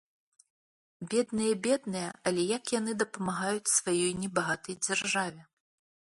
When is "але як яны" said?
2.29-2.95